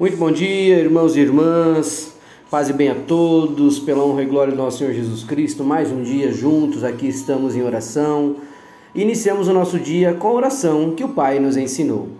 [0.00, 2.12] Muito bom dia, irmãos e irmãs.
[2.48, 5.64] Paz e bem a todos, pela honra e glória do nosso Senhor Jesus Cristo.
[5.64, 8.36] Mais um dia juntos, aqui estamos em oração.
[8.94, 12.10] Iniciamos o nosso dia com a oração que o Pai nos ensinou.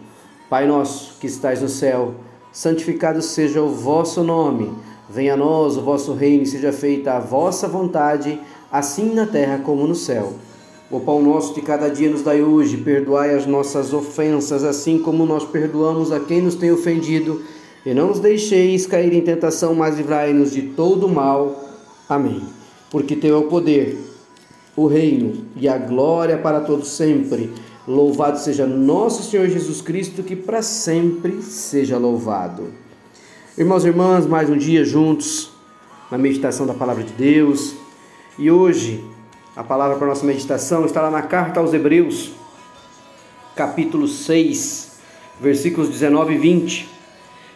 [0.51, 2.17] Pai nosso que estais no céu,
[2.51, 4.73] santificado seja o vosso nome.
[5.09, 8.41] Venha a nós o vosso reino e seja feita a vossa vontade,
[8.73, 10.33] assim na terra como no céu.
[10.91, 15.25] O pão nosso de cada dia nos dai hoje, perdoai as nossas ofensas, assim como
[15.25, 17.41] nós perdoamos a quem nos tem ofendido
[17.89, 21.71] e não nos deixeis cair em tentação, mas livrai-nos de todo mal.
[22.07, 22.43] Amém.
[22.91, 23.99] Porque teu é o poder,
[24.77, 27.51] o reino e a glória para todos sempre.
[27.87, 32.75] Louvado seja nosso Senhor Jesus Cristo, que para sempre seja louvado.
[33.57, 35.51] Irmãos e irmãs, mais um dia juntos
[36.11, 37.75] na meditação da palavra de Deus.
[38.39, 39.03] E hoje,
[39.57, 42.33] a palavra para nossa meditação está lá na carta aos Hebreus,
[43.57, 44.99] capítulo 6,
[45.41, 46.98] versículos 19 e 20.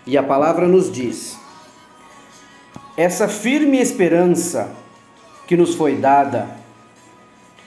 [0.07, 1.37] E a palavra nos diz:
[2.97, 4.75] essa firme esperança
[5.47, 6.49] que nos foi dada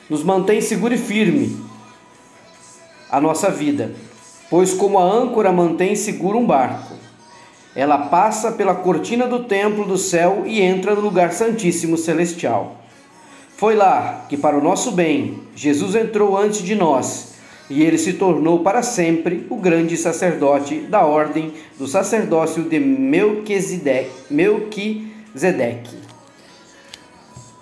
[0.10, 1.66] nos mantém seguro e firme
[3.10, 3.96] a nossa vida,
[4.50, 6.94] pois como a âncora mantém seguro um barco,
[7.76, 12.82] ela passa pela cortina do templo do céu e entra no lugar santíssimo celestial.
[13.58, 17.35] Foi lá que, para o nosso bem, Jesus entrou antes de nós
[17.70, 24.16] e ele se tornou para sempre o grande sacerdote da ordem do sacerdócio de Melquisedeque.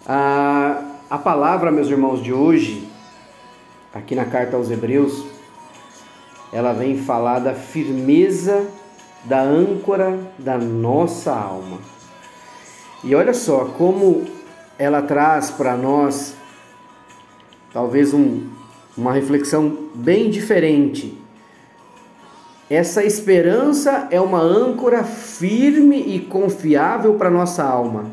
[0.05, 2.85] A, a palavra, meus irmãos, de hoje,
[3.93, 5.25] aqui na carta aos Hebreus,
[6.51, 8.67] ela vem falar da firmeza
[9.23, 11.79] da âncora da nossa alma.
[13.03, 14.25] E olha só como
[14.77, 16.35] ela traz para nós
[17.71, 18.47] talvez um,
[18.97, 21.17] uma reflexão bem diferente.
[22.69, 28.11] Essa esperança é uma âncora firme e confiável para nossa alma.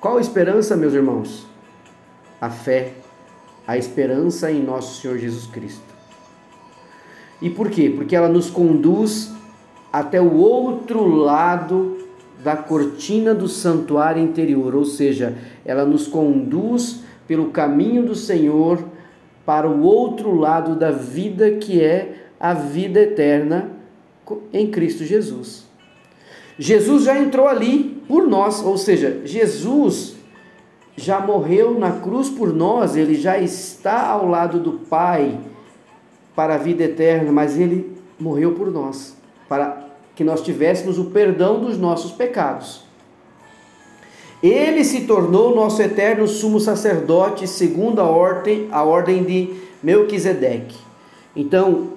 [0.00, 1.46] Qual a esperança, meus irmãos?
[2.40, 2.94] A fé,
[3.66, 5.82] a esperança em nosso Senhor Jesus Cristo.
[7.40, 7.92] E por quê?
[7.94, 9.32] Porque ela nos conduz
[9.92, 11.98] até o outro lado
[12.42, 18.82] da cortina do santuário interior, ou seja, ela nos conduz pelo caminho do Senhor
[19.44, 23.70] para o outro lado da vida que é a vida eterna
[24.52, 25.68] em Cristo Jesus.
[26.58, 30.16] Jesus já entrou ali por nós, ou seja, Jesus
[30.96, 35.38] já morreu na cruz por nós, ele já está ao lado do Pai
[36.36, 39.16] para a vida eterna, mas ele morreu por nós,
[39.48, 42.84] para que nós tivéssemos o perdão dos nossos pecados.
[44.42, 50.78] Ele se tornou nosso eterno sumo sacerdote segundo a ordem, a ordem de Melquisedeque.
[51.36, 51.94] Então,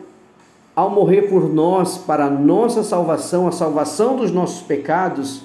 [0.76, 5.44] ao morrer por nós para a nossa salvação, a salvação dos nossos pecados,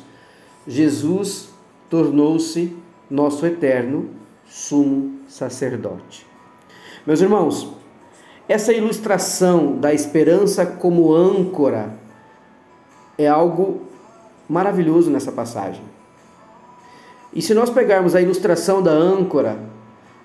[0.66, 1.50] Jesus
[1.88, 2.76] tornou-se
[3.10, 4.10] nosso eterno
[4.46, 6.26] sumo sacerdote.
[7.06, 7.68] Meus irmãos,
[8.48, 11.94] essa ilustração da esperança como âncora
[13.16, 13.82] é algo
[14.48, 15.82] maravilhoso nessa passagem.
[17.32, 19.58] E se nós pegarmos a ilustração da âncora,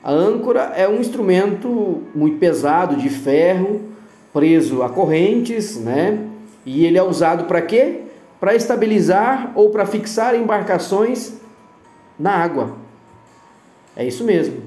[0.04, 3.82] a âncora é um instrumento muito pesado de ferro,
[4.34, 6.20] preso a correntes, né?
[6.66, 8.02] E ele é usado para quê?
[8.40, 11.36] Para estabilizar ou para fixar embarcações
[12.18, 12.76] na água.
[13.96, 14.64] É isso mesmo.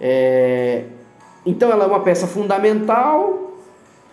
[0.00, 0.84] É...
[1.44, 3.54] Então ela é uma peça fundamental,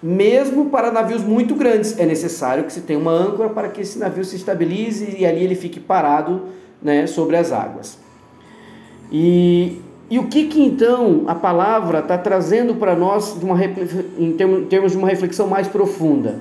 [0.01, 1.97] mesmo para navios muito grandes.
[1.99, 5.43] É necessário que se tenha uma âncora para que esse navio se estabilize e ali
[5.43, 6.49] ele fique parado
[6.85, 7.97] né, sobre as águas.
[9.11, 13.57] E, e o que, que então a palavra está trazendo para nós de uma,
[14.19, 14.31] em
[14.69, 16.39] termos de uma reflexão mais profunda?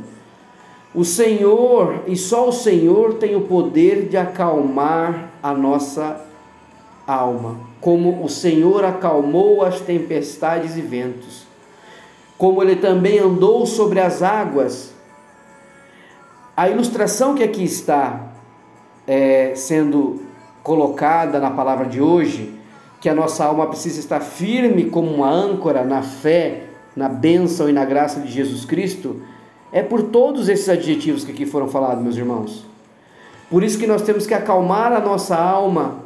[0.95, 6.23] O Senhor, e só o Senhor tem o poder de acalmar a nossa
[7.07, 11.47] alma, como o Senhor acalmou as tempestades e ventos,
[12.37, 14.93] como ele também andou sobre as águas.
[16.55, 18.29] A ilustração que aqui está
[19.07, 20.24] é, sendo
[20.65, 22.53] colocada na palavra de hoje,
[23.01, 26.63] que a nossa alma precisa estar firme como uma âncora na fé,
[26.97, 29.21] na bênção e na graça de Jesus Cristo,
[29.71, 32.65] é por todos esses adjetivos que aqui foram falados, meus irmãos.
[33.51, 35.99] Por isso que nós temos que acalmar a nossa alma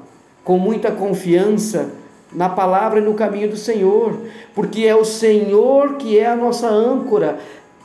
[0.42, 1.90] com muita confiança
[2.32, 4.18] na palavra e no caminho do Senhor,
[4.54, 7.38] porque é o Senhor que é a nossa âncora,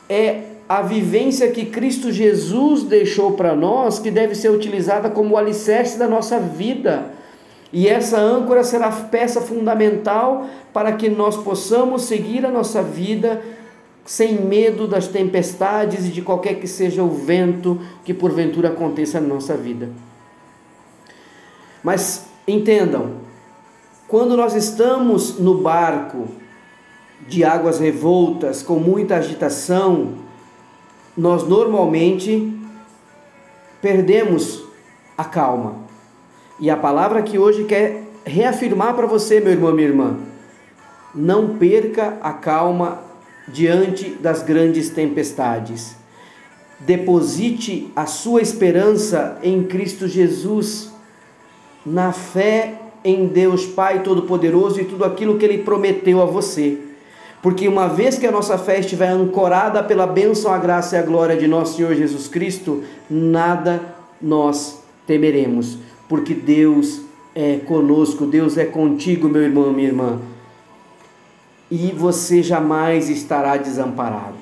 [0.08, 5.98] é a vivência que Cristo Jesus deixou para nós, que deve ser utilizada como alicerce
[5.98, 7.12] da nossa vida.
[7.72, 13.42] E essa âncora será peça fundamental para que nós possamos seguir a nossa vida
[14.04, 19.28] sem medo das tempestades e de qualquer que seja o vento que porventura aconteça na
[19.28, 19.88] nossa vida.
[21.82, 23.12] Mas entendam,
[24.06, 26.28] quando nós estamos no barco
[27.26, 30.23] de águas revoltas, com muita agitação,
[31.16, 32.52] nós normalmente
[33.80, 34.64] perdemos
[35.16, 35.76] a calma.
[36.58, 40.16] E a palavra que hoje quer reafirmar para você, meu irmão, minha irmã,
[41.14, 43.02] não perca a calma
[43.46, 45.96] diante das grandes tempestades.
[46.80, 50.90] Deposite a sua esperança em Cristo Jesus,
[51.84, 56.78] na fé em Deus Pai Todo-Poderoso e tudo aquilo que Ele prometeu a você.
[57.44, 61.02] Porque uma vez que a nossa fé estiver ancorada pela bênção, a graça e a
[61.02, 63.82] glória de nosso Senhor Jesus Cristo, nada
[64.18, 65.76] nós temeremos,
[66.08, 67.02] porque Deus
[67.34, 70.22] é conosco, Deus é contigo, meu irmão, minha irmã.
[71.70, 74.38] E você jamais estará desamparado.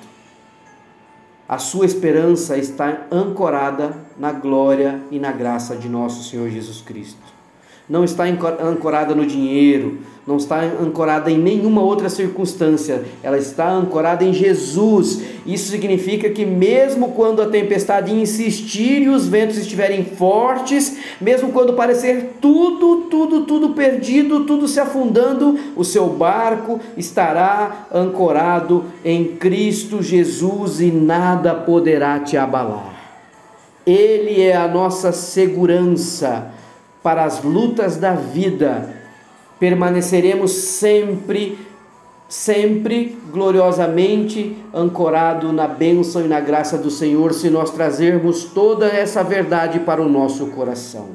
[1.49, 7.42] A sua esperança está ancorada na glória e na graça de nosso Senhor Jesus Cristo
[7.89, 14.25] não está ancorada no dinheiro, não está ancorada em nenhuma outra circunstância, ela está ancorada
[14.25, 15.21] em Jesus.
[15.45, 21.73] Isso significa que, mesmo quando a tempestade insistir e os ventos estiverem fortes, mesmo quando
[21.73, 30.01] parecer tudo, tudo, tudo perdido, tudo se afundando, o seu barco estará ancorado em Cristo
[30.01, 32.93] Jesus e nada poderá te abalar.
[33.85, 36.62] Ele é a nossa segurança
[37.03, 38.95] para as lutas da vida,
[39.59, 41.59] permaneceremos sempre,
[42.29, 49.23] sempre gloriosamente ancorado na bênção e na graça do Senhor, se nós trazermos toda essa
[49.23, 51.11] verdade para o nosso coração.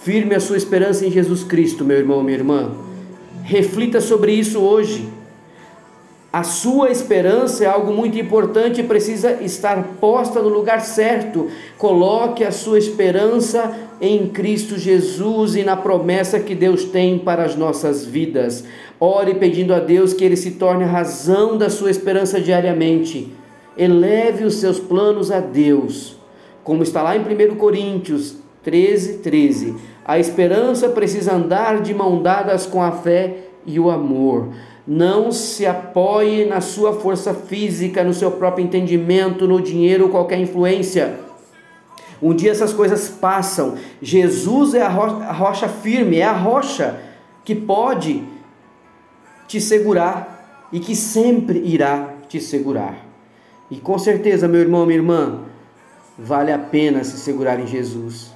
[0.00, 2.70] Firme a sua esperança em Jesus Cristo, meu irmão, minha irmã.
[3.42, 5.17] Reflita sobre isso hoje.
[6.30, 11.48] A sua esperança é algo muito importante e precisa estar posta no lugar certo.
[11.78, 17.56] Coloque a sua esperança em Cristo Jesus e na promessa que Deus tem para as
[17.56, 18.62] nossas vidas.
[19.00, 23.32] Ore pedindo a Deus que Ele se torne a razão da sua esperança diariamente.
[23.74, 26.18] Eleve os seus planos a Deus.
[26.62, 29.76] Como está lá em 1 Coríntios 13, 13.
[30.04, 34.48] A esperança precisa andar de mão dadas com a fé e o amor.
[34.90, 40.38] Não se apoie na sua força física, no seu próprio entendimento, no dinheiro ou qualquer
[40.38, 41.20] influência.
[42.22, 43.76] Um dia essas coisas passam.
[44.00, 46.98] Jesus é a rocha, a rocha firme, é a rocha
[47.44, 48.24] que pode
[49.46, 53.06] te segurar e que sempre irá te segurar.
[53.70, 55.40] E com certeza, meu irmão, minha irmã,
[56.18, 58.32] vale a pena se segurar em Jesus.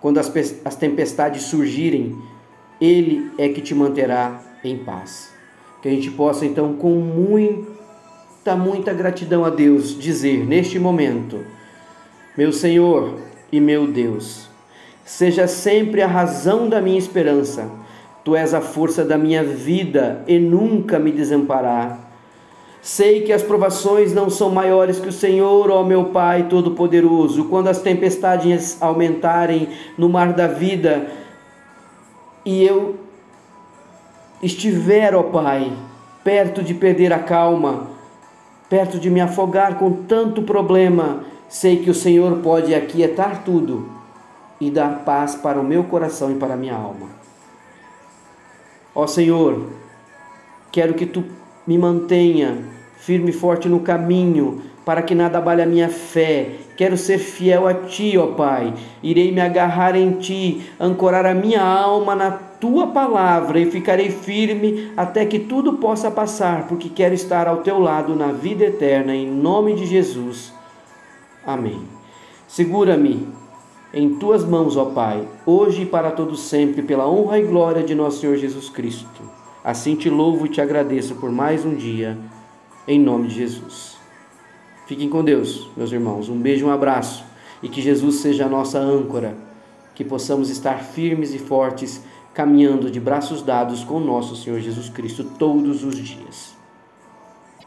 [0.00, 0.32] Quando as,
[0.64, 2.20] as tempestades surgirem,
[2.80, 5.38] Ele é que te manterá em paz.
[5.82, 11.38] Que a gente possa então, com muita, muita gratidão a Deus, dizer neste momento:
[12.36, 13.14] Meu Senhor
[13.50, 14.48] e meu Deus,
[15.04, 17.70] seja sempre a razão da minha esperança.
[18.22, 22.10] Tu és a força da minha vida e nunca me desamparar.
[22.82, 27.44] Sei que as provações não são maiores que o Senhor, ó meu Pai Todo-Poderoso.
[27.44, 29.68] Quando as tempestades aumentarem
[29.98, 31.06] no mar da vida
[32.44, 32.96] e eu
[34.42, 35.72] estiver, ó Pai,
[36.24, 37.88] perto de perder a calma,
[38.68, 43.88] perto de me afogar com tanto problema, sei que o Senhor pode aquietar tudo
[44.60, 47.08] e dar paz para o meu coração e para a minha alma.
[48.94, 49.68] Ó Senhor,
[50.70, 51.24] quero que tu
[51.66, 52.58] me mantenha
[53.00, 56.52] firme e forte no caminho, para que nada abale a minha fé.
[56.76, 58.72] Quero ser fiel a ti, ó Pai.
[59.02, 64.92] Irei me agarrar em ti, ancorar a minha alma na tua palavra e ficarei firme
[64.96, 69.26] até que tudo possa passar, porque quero estar ao teu lado na vida eterna, em
[69.26, 70.52] nome de Jesus.
[71.46, 71.82] Amém.
[72.46, 73.28] Segura-me
[73.92, 77.94] em tuas mãos, ó Pai, hoje e para todo sempre, pela honra e glória de
[77.94, 79.22] nosso Senhor Jesus Cristo.
[79.62, 82.16] Assim te louvo e te agradeço por mais um dia,
[82.88, 83.99] em nome de Jesus.
[84.90, 86.28] Fiquem com Deus, meus irmãos.
[86.28, 87.22] Um beijo, um abraço
[87.62, 89.36] e que Jesus seja a nossa âncora,
[89.94, 92.02] que possamos estar firmes e fortes
[92.34, 96.59] caminhando de braços dados com nosso Senhor Jesus Cristo todos os dias.